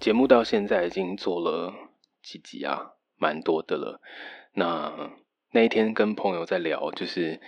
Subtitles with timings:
[0.00, 1.74] 节目到现在已经做了
[2.22, 4.00] 几集啊，蛮多的了。
[4.52, 5.10] 那
[5.50, 7.40] 那一天跟朋友在聊，就是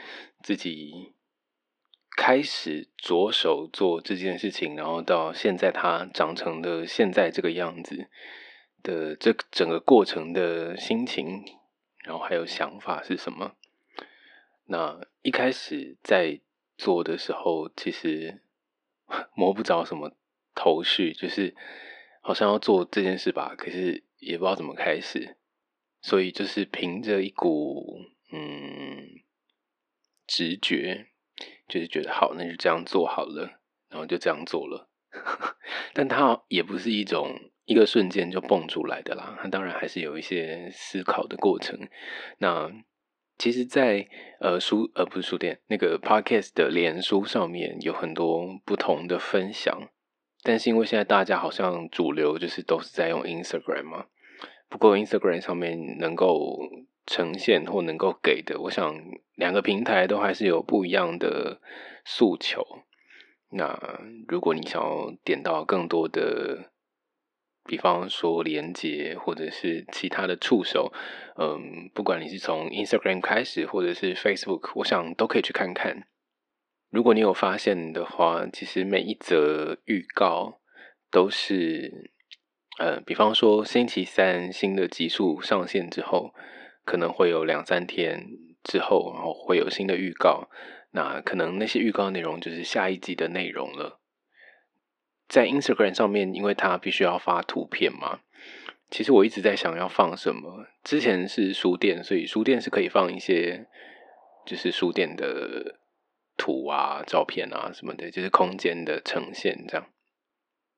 [0.43, 1.15] 自己
[2.16, 8.09] 开始着手做这件事情，然后到现在它长成的现在这个样子
[8.82, 11.45] 的这整个过程的心情，
[12.03, 13.53] 然后还有想法是什么？
[14.64, 16.41] 那一开始在
[16.77, 18.42] 做的时候，其实
[19.34, 20.17] 摸不着什么
[20.55, 21.55] 头绪，就是
[22.20, 25.37] 好像要做这件事吧，可是也不知道怎么开始。
[26.02, 28.01] 所以就是凭着一股
[28.33, 29.06] 嗯
[30.27, 31.09] 直觉，
[31.69, 34.88] 就是觉得好，那就这样做好了，然后就这样做了。
[35.92, 41.89] 但它也不是一种一个瞬间就蹦出来的啦，它当然还是有一些思考的过程。
[42.39, 42.70] 那
[43.37, 44.08] 其实，在
[44.41, 49.91] 呃书呃不是书店那个 podcast 的脸书上面有很多不同的分享，
[50.42, 54.06] 但是因为现在大家好像主流就是都是在用 Instagram 嘛。
[54.69, 56.60] 不过，Instagram 上面能够
[57.06, 58.94] 呈现或能够给的，我想
[59.34, 61.61] 两个平台都还是有不一样的
[62.05, 62.64] 诉求。
[63.50, 66.70] 那如果你想要点到更多的，
[67.64, 70.92] 比方说连接或者是其他的触手，
[71.36, 76.06] 嗯，不管你是从 Instagram 开始或者是 Facebook，我想都可以去看看。
[76.91, 80.60] 如果你有发现的话，其实每一则预告
[81.10, 82.10] 都是。
[82.78, 86.33] 呃，比方说星期三新的集数上线之后，
[86.86, 88.27] 可能会有两三天
[88.64, 90.48] 之后，然后会有新的预告。
[90.92, 94.00] 那可能那些预告内容就是下一集的内容了。
[95.28, 98.20] 在 Instagram 上面，因为它必须要发图片嘛，
[98.91, 100.66] 其实我一直在想要放什么。
[100.83, 103.66] 之前是书店，所以书店是可以放一些
[104.46, 105.80] 就是书店的
[106.41, 109.86] 图啊、照片啊什么的，就是空间的呈现这样。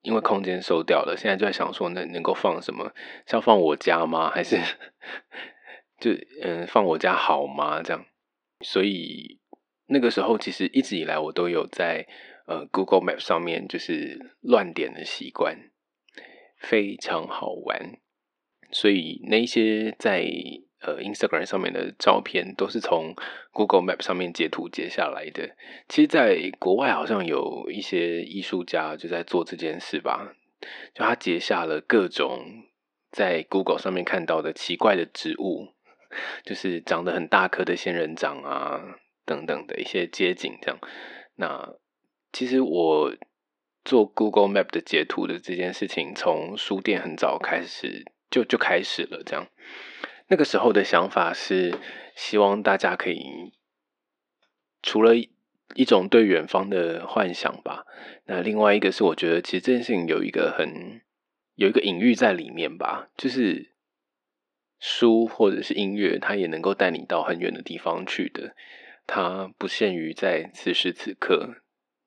[0.02, 2.92] 因为空间收掉了，现在就在想说，能能够放什么？
[3.24, 4.28] 是要放我家吗？
[4.28, 4.58] 还是
[6.00, 6.10] 就
[6.42, 7.80] 嗯，放我家好吗？
[7.84, 8.04] 这样，
[8.64, 9.38] 所以
[9.86, 12.08] 那个时候其实一直以来我都有在
[12.48, 15.70] 呃 Google Map 上面就是乱点的习惯，
[16.58, 18.00] 非常好玩。
[18.72, 20.26] 所以那些在
[20.82, 23.15] 呃，Instagram 上面的照片都是从
[23.53, 25.54] Google Map 上面截图截下来的。
[25.88, 30.34] 其实，在国外好像有一些艺术家就在做这件事吧，
[30.93, 32.65] 就他截下了各种
[33.12, 35.69] 在 Google 上面看到的奇怪的植物，
[36.44, 40.81] 就是长得很大颗的仙人掌啊等等的一些街景这样。
[41.37, 41.76] 那
[42.32, 43.14] 其实我
[43.84, 49.47] 做 Google Map 的截图的这件事情，从书店很早开始就就开始了这样。
[50.28, 51.74] 那个时候的想法是
[52.14, 53.52] 希望大家可以
[54.82, 55.14] 除了
[55.74, 57.86] 一种对远方的幻想吧，
[58.24, 61.00] 那另外一个是我觉得其实这件事情有一个很
[61.54, 63.72] 有一个隐喻在里面吧，就是
[64.78, 68.54] 书或者是音乐，它也能够带你到很远的地方去的，
[69.06, 71.56] 它不限于在此时此刻，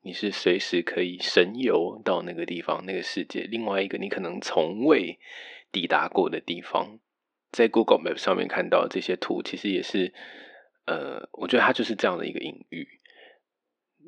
[0.01, 5.17] 你是随时可以神游到那个地方、那个世界，另外一个你可能从未
[5.71, 6.99] 抵达过的地方。
[7.55, 10.13] 在 Google Map 上面看到这些图，其实也是，
[10.85, 12.85] 呃，我觉得它就是这样的一个隐喻。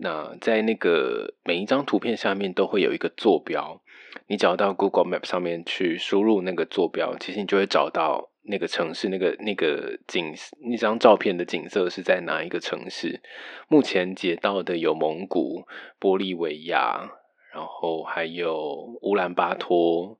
[0.01, 3.81] 那在那个每一张图片下面都会有一个坐标，
[4.27, 10.33] 你只要到 Google Map 上面去输入那个坐标，其实你就会找到那个城市、那个那个景、
[10.69, 13.21] 那张照片的景色是在哪一个城市。
[13.69, 15.65] 目前截到的有蒙古、
[16.01, 17.09] 玻利维亚，
[17.53, 20.19] 然后还有乌兰巴托，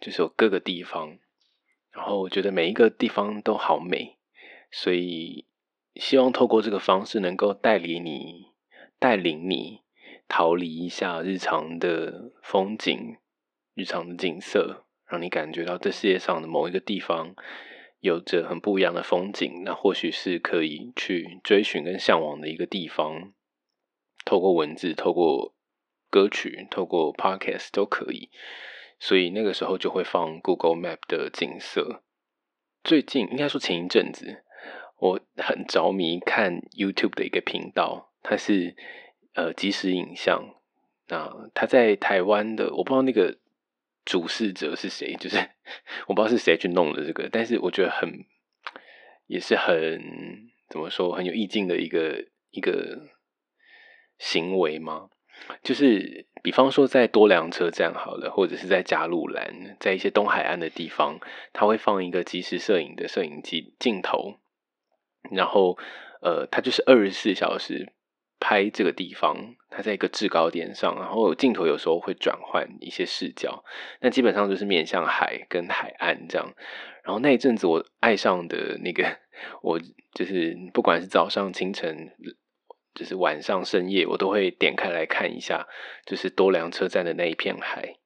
[0.00, 1.16] 就是有各个地方。
[1.92, 4.16] 然后我觉得每一个地方都好美，
[4.70, 5.46] 所以
[5.96, 8.52] 希望透过这个方式能够带领你、
[8.98, 9.80] 带领你
[10.28, 13.16] 逃离一下日常的风景、
[13.74, 17.34] 日常的景色，让你感觉到这世界上的某一个地方
[17.98, 19.62] 有着很不一样的风景。
[19.64, 23.32] 那或许是可以去追寻跟向往的一个地方。
[24.24, 25.54] 透过文字、透过
[26.08, 28.30] 歌曲、透过 Podcast 都可以。
[29.00, 32.04] 所以那个时候就会放 Google Map 的景色。
[32.84, 34.44] 最近应该说前一阵子，
[34.98, 38.76] 我很着迷看 YouTube 的一个频道，它是
[39.34, 40.54] 呃即时影像。
[41.08, 43.38] 那他在台湾的，我不知道那个
[44.04, 45.36] 主事者是谁，就是
[46.06, 48.24] 我不知道是谁去弄的这个，但是我觉得很
[49.26, 53.08] 也是很怎么说很有意境的一个一个
[54.18, 55.10] 行为吗？
[55.62, 61.18] 就是比方说在多良车站好了，或者是在加路兰，在一些东海岸的地方，
[61.52, 64.36] 他会放一个即时摄影的摄影机镜头，
[65.30, 65.76] 然后
[66.22, 67.92] 呃，它就是二十四小时
[68.38, 73.64] 拍这个地方，它在一个制高点上，然后镜头有时候会转换一些视角，
[74.00, 76.54] 那基本上就是面向海跟海岸这样。
[77.02, 79.04] 然后那一阵子我爱上的那个，
[79.62, 79.80] 我
[80.14, 82.12] 就是不管是早上、清晨，
[83.00, 85.66] 就是晚上、深夜，我都会点开来看一下，
[86.04, 87.96] 就是多良车站的那一片海，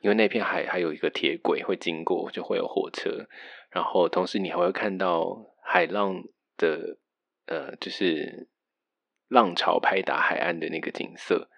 [0.00, 3.26] 因为那片海还有一个铁轨会经过，就会有火车，
[3.72, 6.22] 然后同时你还会看到海浪
[6.56, 6.98] 的，
[7.46, 8.48] 呃，就是。
[9.28, 11.48] 浪潮拍打海岸的那个景色，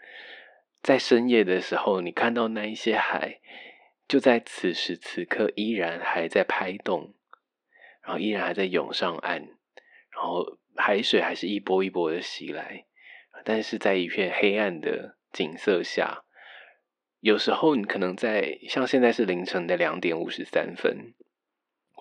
[0.81, 3.41] 在深夜的时候，你看到那一些海，
[4.09, 7.15] 就在此时此刻依然还在拍动，
[8.03, 9.56] 然后依然还在涌上岸，
[10.17, 12.87] 然后海水还是一波一波的袭来，
[13.45, 16.25] 但是在一片黑暗的景色下，
[17.21, 21.15] 有时候你可能在像现在是凌晨的两点五十三分，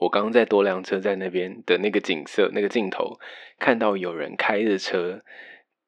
[0.02, 3.20] 我刚刚在多辆车在那边的那个景色那个镜头，
[3.60, 5.22] 看到有人开着车。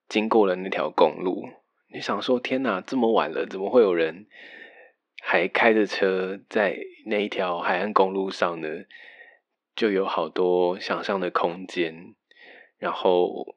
[0.09, 1.49] 经过了那条公路，
[1.93, 4.25] 你想说天哪，这么晚了，怎么会有人
[5.21, 6.77] 还开着车在
[7.07, 8.69] 那一条海岸公路上呢？
[9.75, 12.15] 就有好多想象的空间。
[12.77, 13.55] 然后，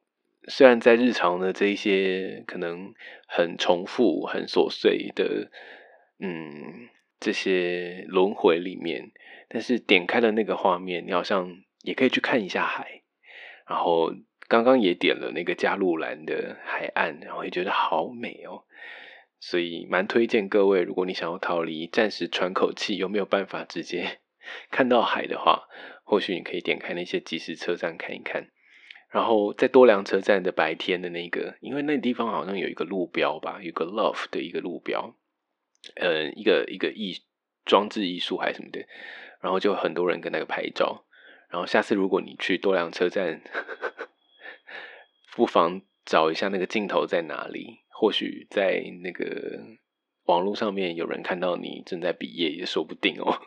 [0.48, 2.94] 虽然在日常的这一些可能
[3.26, 5.50] 很重复、很琐碎的，
[6.18, 6.88] 嗯，
[7.18, 9.12] 这些轮回里面，
[9.48, 13.02] 但是点开了那个画面，你好像也可以去看一下海，
[13.66, 14.12] 然后。
[14.48, 18.64] 刚刚也点了那个加路兰的海岸，然后也觉得好美哦，
[19.38, 24.18] 所以蛮推荐各位，如果你想要逃离，暂时喘口气，有没有办法直接
[24.72, 25.68] 看到海的话，
[26.02, 28.48] 或许你可以点开那些即时车站看一看。
[29.10, 35.16] 然后在多良车站的白天的那个，因为那地方好像有一个路标吧，有个 Love 的一个路标，
[35.96, 37.20] 呃，一个一个艺
[37.64, 38.86] 装置艺术还是什么的，
[39.40, 41.04] 然后就很多人跟那个拍照。
[41.48, 43.42] 然后下次如果你去多良车站，
[45.34, 49.58] 不妨找一下那个镜头在哪里，或许在那个
[50.26, 53.40] 网络上面有人看到你正在毕业也说不定哦。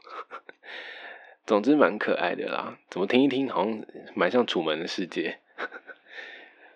[1.47, 5.39] 总之蛮可爱的啦，怎么听一听好像蛮像楚门的世界。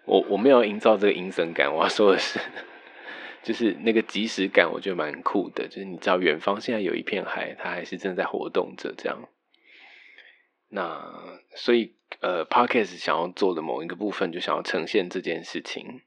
[0.07, 2.39] 我我没有营造这个阴森感，我要说的是，
[3.44, 5.68] 就是那个即时感，我觉得蛮酷的。
[5.68, 9.30] 就是你知道远方现在有一片海，它还是正在活动着这样。
[10.69, 11.94] 那所以。
[12.21, 16.04] 呃，Podcast 想要做的某一个部分，就想要呈现这件事情。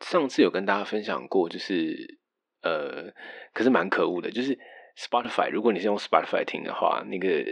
[0.00, 2.18] 上次有跟大家分享过，就是
[2.62, 3.12] 呃，
[3.52, 4.58] 可是蛮可恶的，就是
[4.96, 7.44] Spotify，如果你是用 Spotify 听的话，那个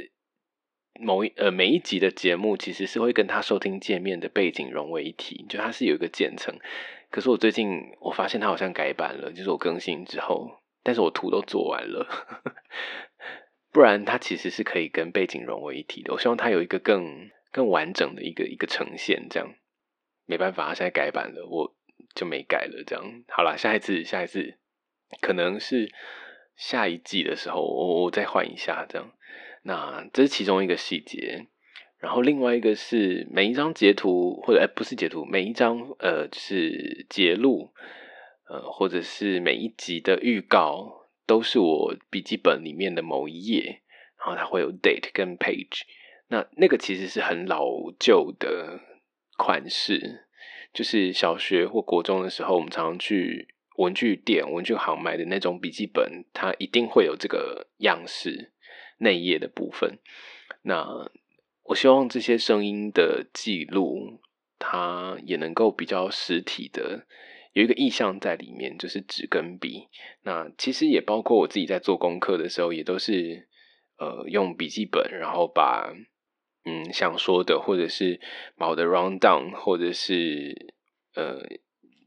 [1.01, 6.59] 某一呃每一集的节目，其实是会跟他收听界面的背景融为一体，就它是有一个渐层。
[7.11, 12.07] 可是我最近我发现它好像改版了，就是我更新之后，但是我图都做完了，
[13.73, 16.13] 不然它其实是可以跟背景融为一体的。
[16.13, 17.31] 我希望它有一个更。
[17.55, 19.55] 更完整的一个一个呈现，这样
[20.27, 21.77] 没办法，现在改版了，我
[22.13, 22.83] 就没改了。
[22.85, 24.59] 这样好了，下一次下一次
[25.21, 25.89] 可能是
[26.57, 28.85] 下一季的时候，我我再换一下。
[28.89, 29.13] 这样，
[29.65, 31.49] 那这是其中一个细节。
[31.99, 37.71] 然后另外一个是每一张截图或者哎不是截图，每一张呃就是截录
[38.49, 43.81] 呃或者是每一集的预告都是我笔记本里面的某一页，
[44.19, 45.81] 然后它会有 date 跟 page。
[46.29, 47.65] 那那个其实是很老
[47.99, 48.81] 旧的
[49.39, 50.27] 款式，
[50.75, 53.49] 就是小学或国中的时候，我们常常去
[53.79, 58.53] 文具店、文具行买的那种笔记本，它一定会有这个样式
[58.99, 59.99] 内页的部分。
[60.63, 61.11] 那
[61.65, 64.21] 我希望这些声音的记录，
[64.59, 67.07] 它也能够比较实体的
[67.53, 69.89] 有一个意象在里面，就是纸跟笔。
[70.23, 73.49] 那其实也包括我自己在做功课的时候，也都是
[73.99, 75.95] 呃用笔记本，然后把。
[76.67, 78.19] 嗯，想说的，或者是
[78.57, 80.73] 把我的 round down，或者是
[81.15, 81.43] 呃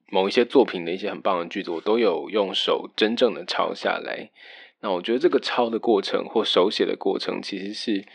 [0.07, 4.31] 某一些作品的一些很棒的句子，我都有用手真正的抄下来。
[4.81, 8.05] 那我觉得这个抄的过程或手写的过程，其实是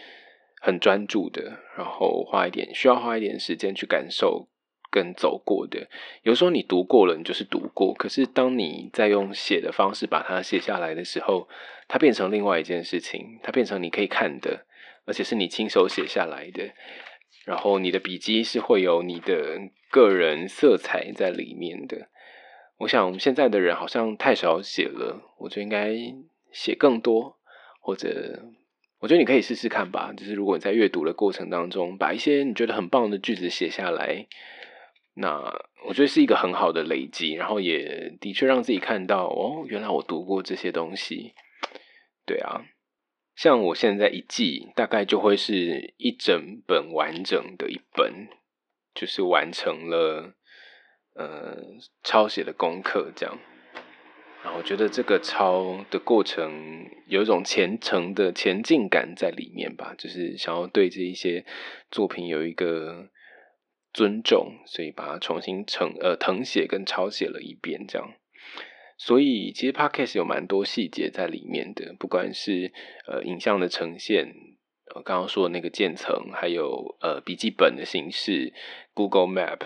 [0.60, 4.48] 很专注的，然后花一点需要花一点时间去感受
[4.90, 5.88] 跟走过的。
[6.22, 11.48] 有时候你读过了，你就是读过；可是当你在用写的方式把它写下来的时候，
[11.88, 14.66] 它变成另外一件事情，它变成你可以看的。
[15.04, 16.70] 而且是你亲手写下来的，
[17.44, 19.58] 然后你的笔记是会有你的
[19.90, 22.06] 个人色彩在里面的。
[22.78, 25.92] 我想我们现在的人好像太少写了，我觉得应该
[26.52, 27.38] 写更多，
[27.80, 28.42] 或者
[29.00, 30.12] 我觉得你可以试试看吧。
[30.16, 34.26] 就是如果你在阅读的过程当中，把一些你觉得很棒的句子写下来，
[35.14, 35.42] 那
[35.86, 41.34] 我觉得是一个很好的累积，然后也的确让自己看到哦，原来我读过这些东西。
[42.24, 42.66] 对啊。
[43.34, 48.28] 像我现在一季大概就会是一整本完整的一本，
[48.94, 50.34] 就是完成了
[51.14, 51.56] 呃
[52.04, 53.38] 抄写的功课这样。
[54.56, 61.44] 我觉得这个抄的过程有一种虔诚的前进感在里面吧，就是想要对这一些
[61.90, 63.08] 作品有一个
[63.92, 68.14] 尊重，所以把它重新誊呃誊写跟抄写了一遍这样。
[68.96, 72.72] 所以其实 podcast 有蛮多细节在里面的，不管是
[73.08, 74.32] 呃影像的呈现，
[74.94, 78.52] 呃刚刚说的那个渐层，还有呃笔记本的形式、
[78.94, 79.58] Google Map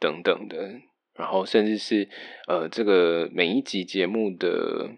[0.00, 0.80] 等等的。
[1.18, 2.08] 然后，甚至是
[2.46, 4.92] 呃，这个每一集节目的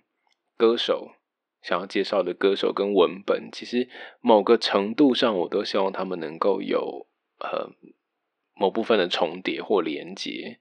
[0.58, 1.12] 歌手
[1.62, 3.88] 想要介绍的歌手跟文本，其实
[4.20, 7.06] 某个程度上，我都希望他们能够有
[7.38, 7.70] 呃
[8.54, 10.60] 某部分的重叠或连接。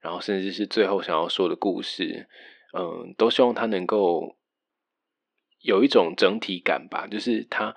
[0.00, 2.26] 然后，甚至是最后想要说的故事，
[2.72, 4.38] 嗯，都希望他能够
[5.60, 7.06] 有一种整体感吧。
[7.06, 7.76] 就是他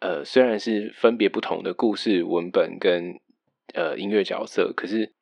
[0.00, 3.20] 呃，虽然是分别不同的故事文本跟
[3.74, 5.12] 呃音乐角色，可是。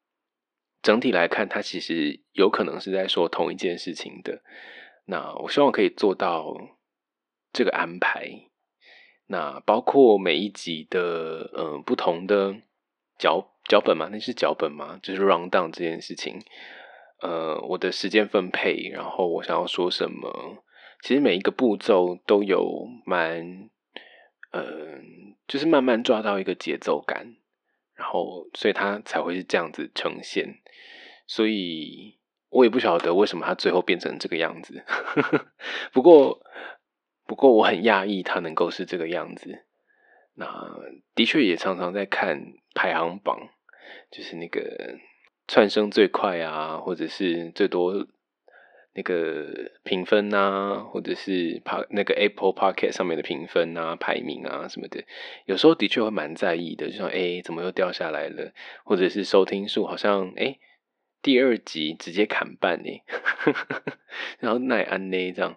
[0.83, 4.43] 整体来看，它其实有可能是在说同一件事情的。
[5.05, 6.57] 那我希望可以做到
[7.53, 8.49] 这个安排。
[9.27, 12.57] 那包括每一集的嗯不同的
[13.17, 16.41] 脚脚本嘛，那是脚本嘛，就是 round down 这件事情。
[17.21, 20.65] 呃，我的时间分配，然后我想要说什么，
[21.03, 23.71] 其实每一个步骤都有蛮
[24.51, 27.37] 嗯，就是慢慢抓到一个节奏感。
[27.95, 30.59] 然后，所以它才会是这样子呈现。
[31.35, 32.19] 所以
[32.51, 34.85] 我也不晓得为什么他最后变成这个样子。
[35.91, 36.43] 不过，
[37.27, 39.65] 不过我很讶异他能够是这个样子。
[40.35, 40.47] 那
[41.15, 43.49] 的确也常常在看排行榜，
[44.11, 44.99] 就是那个
[45.49, 48.07] 窜升最快啊，或者是最多。
[48.95, 55.03] 那个评分呐，或者是帕那个 Apple Podcast 上面的评分啊、排名啊什么的，
[55.47, 58.53] 有时候的确会蛮在意的，就像哎，怎么又掉下来了？
[58.85, 60.59] 或者是收听数好像哎，
[61.23, 62.91] 第二集直接砍半呢，
[64.41, 65.57] 然后奈安呢这样，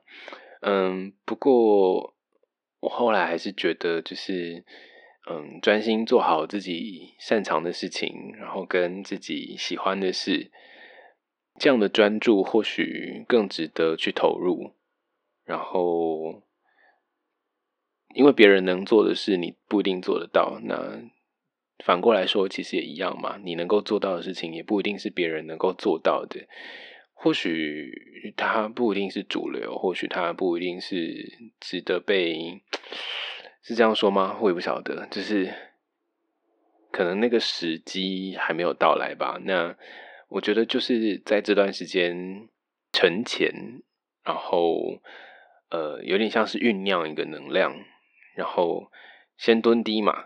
[0.61, 2.15] 嗯，不过
[2.79, 4.63] 我后来还是觉得，就是
[5.27, 10.51] 嗯，专心做好自己擅长的事情，然后跟自己喜欢的事。
[11.57, 14.73] 这样的专注或许更值得去投入，
[15.45, 16.43] 然后，
[18.13, 20.59] 因为别人能做的事，你不一定做得到。
[20.63, 20.99] 那
[21.83, 23.37] 反过来说，其实也一样嘛。
[23.43, 26.47] 你能够做到的事情，也不一定是别人能够做到的。
[27.13, 32.61] 或许他不一定是主流，或许他不一定是值得被，
[33.63, 34.37] 是这样说吗？
[34.41, 35.53] 我也不晓得，就是
[36.91, 39.39] 可能那个时机还没有到来吧。
[39.43, 39.75] 那。
[40.27, 42.49] 我觉得就是在这段时间
[42.91, 43.53] 沉潜，
[44.23, 44.99] 然后
[45.69, 47.77] 呃，有点像是酝酿一个能量，
[48.33, 48.91] 然后
[49.37, 50.25] 先蹲低嘛。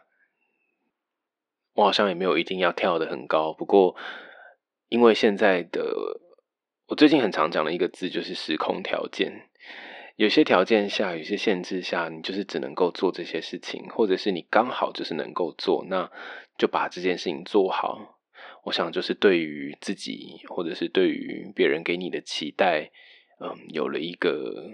[1.80, 3.96] 我好像也没有一定要跳的很高，不过
[4.90, 6.20] 因为现在的
[6.88, 9.50] 我最近很常讲的一个字就是时空条件，
[10.18, 16.12] 有些条件下，有些限制下，你就是只能够做这些事情，或者是你刚好就是能够做，那
[16.58, 18.20] 就把这件事情做好。
[18.66, 22.92] 我想，就是对于自己，或者是对于别人给你的期待，
[23.40, 24.74] 嗯，有了一个，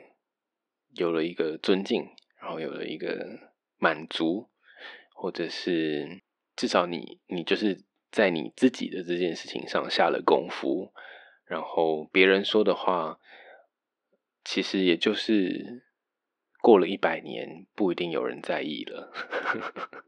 [0.95, 2.09] 有了一个尊敬，
[2.41, 4.49] 然后有了一个满足，
[5.13, 6.23] 或者是
[6.55, 10.91] 至少你，你就是在你自己的这件事情上下了功夫，
[11.45, 13.19] 然后别人说的话，
[14.43, 15.83] 其实也就是
[16.61, 19.11] 过了一百年，不一定有人在意了。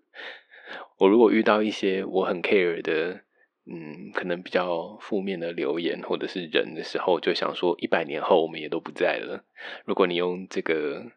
[0.99, 3.21] 我如果遇到一些我很 care 的。
[3.69, 9.43] 嗯，可能比较负面的留言或者是人的时候，就想说一百年后我们也都不在了。
[9.83, 11.11] 如果你用这个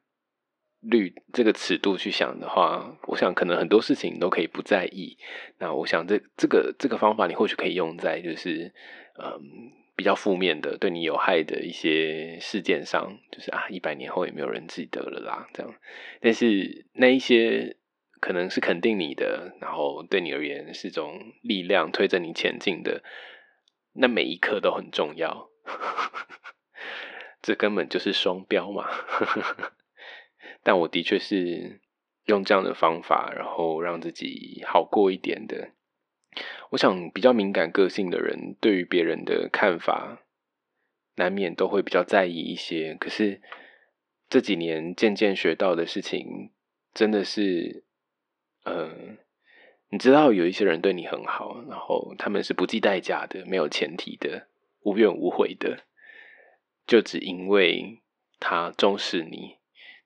[0.81, 5.17] 率、这个尺度去想的话，我想可能很多事情都可以不在意。
[5.59, 8.73] 那我想这这个这个方法，你或许可以用在就是
[9.19, 15.75] 嗯比较负面的、对你有害的一些事件上，就是啊一百年后也没有人记得了啦，这样。
[16.21, 17.77] 但是那一些。
[18.23, 23.03] 可能是肯定你的，然后对你而言是种力量推着你前进的，
[23.95, 25.49] 那每一刻都很重要。
[27.41, 28.87] 这根本就是双标嘛。
[30.63, 31.81] 但我的确是
[32.25, 35.71] 用这样的方法，然后让自己好过一点的。
[36.71, 40.23] 我想比较敏感个性的人，对于别人的看法，
[41.17, 42.95] 难免都会比较在意一些。
[42.95, 43.41] 可是
[44.29, 46.51] 这几年渐渐学到的事情，
[46.95, 47.85] 真的是。
[48.65, 49.17] 嗯，
[49.89, 54.49] 你知道有一些人对你很好，然后他们是不计代价的、没有前提的、
[54.83, 55.85] 无怨无悔的，
[56.87, 58.03] 就只因为
[58.39, 59.57] 他重视你。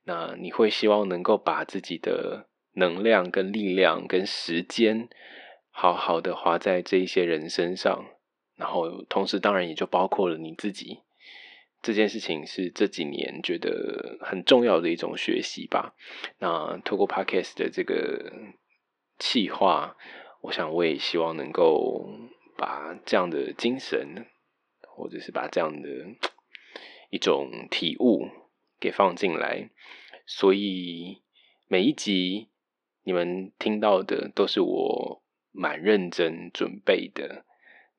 [0.04, 5.08] 那你会希望能够把自己的能量、跟力量、跟时间，
[5.70, 8.04] 好好的花在这一些人身上，
[8.56, 11.00] 然后同时当然也就包括了你自己。
[11.82, 15.94] 这件事情是这几年觉得很重要的一种学习吧。
[16.38, 18.32] 那透过 Podcast 的这个
[19.18, 19.94] 企划，
[20.40, 22.08] 我想我也希望能够
[22.56, 24.26] 把这样的精神，
[24.80, 25.88] 或者是把这样的
[27.10, 28.28] 一种体悟
[28.84, 29.70] 给放进来。
[30.26, 31.22] 所以
[31.66, 32.48] 每一集
[33.02, 37.46] 你们听到的都是我蛮认真准备的。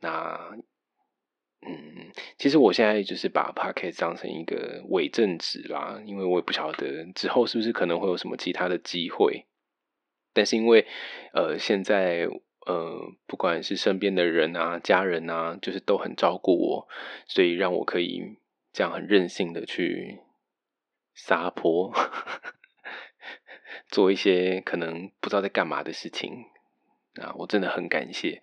[0.02, 0.58] 那。
[1.68, 9.48] 嗯，其实我现在就是把 p o c k e t 当成一个伪正职啦，因为我也不晓得之后是不是可能会有什么其他的机会。
[10.32, 10.86] 但是因为
[11.34, 12.28] 呃现在
[12.68, 16.88] 呃不管是身边的人啊、家人啊，就是都很照顾我，
[17.26, 18.38] 所以让我可以
[18.72, 20.20] 这样很任性的去
[21.16, 21.94] 撒泼，
[23.88, 26.46] 做一些可能不知道在干嘛的事情
[27.22, 28.42] 啊，我真的很感谢。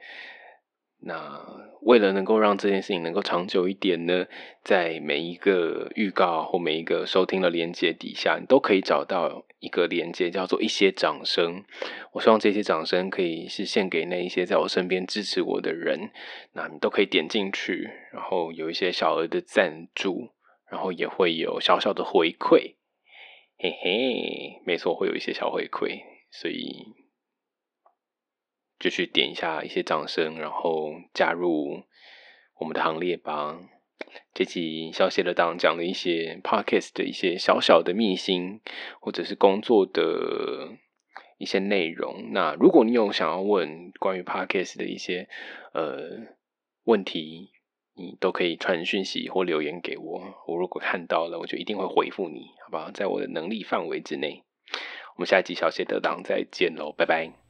[1.04, 1.44] 那
[1.80, 4.26] 为了能够让这件事情能够长久一点呢，
[4.62, 11.64] 在每一个预告或每一个收听的连接底下，你都可以找到一个连接，叫做一些掌声。
[12.12, 16.12] 我希望这些掌声可以是献给那一些在我身边支持我的人。
[16.52, 20.28] 那你都可以点进去，然后有一些小额的赞助，
[20.72, 22.76] 然后也会有小小的回馈。
[23.58, 26.00] 嘿嘿，没错，会有一些小回馈，
[26.30, 26.94] 所以。
[28.80, 31.84] 就去点一下一些掌声，然后加入
[32.58, 33.60] 我们的行列吧。
[34.34, 38.60] 这期小写的党讲了一些 podcast 的一些小小的秘辛，
[39.00, 40.76] 或者是工作的
[41.38, 42.32] 一些内容。
[42.32, 45.28] 那如果你有想要问关于 podcast 的一些
[45.74, 46.34] 呃
[46.82, 47.51] 问题，
[47.94, 50.22] 你都可以传讯息或留言给我。
[50.46, 52.90] 我如果看到了，我就一定会回复你，好不好？
[52.90, 54.42] 在我的能力范围之内。
[55.16, 57.41] 我们下一集小写的党再见喽，拜拜。